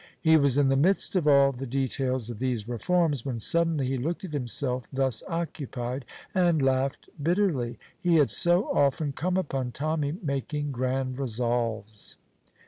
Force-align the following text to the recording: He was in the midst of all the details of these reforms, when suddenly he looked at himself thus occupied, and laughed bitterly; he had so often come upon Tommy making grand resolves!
He 0.19 0.35
was 0.35 0.57
in 0.57 0.69
the 0.69 0.75
midst 0.75 1.15
of 1.15 1.27
all 1.27 1.51
the 1.51 1.67
details 1.67 2.31
of 2.31 2.39
these 2.39 2.67
reforms, 2.67 3.23
when 3.23 3.39
suddenly 3.39 3.85
he 3.87 3.99
looked 3.99 4.25
at 4.25 4.33
himself 4.33 4.87
thus 4.91 5.21
occupied, 5.27 6.05
and 6.33 6.59
laughed 6.59 7.07
bitterly; 7.21 7.77
he 7.99 8.15
had 8.15 8.31
so 8.31 8.63
often 8.73 9.11
come 9.13 9.37
upon 9.37 9.71
Tommy 9.73 10.15
making 10.23 10.71
grand 10.71 11.19
resolves! 11.19 12.17